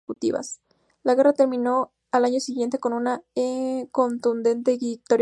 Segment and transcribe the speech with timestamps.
[1.03, 3.23] La guerra terminó al año siguiente con una
[3.91, 5.01] contundente victoria romana.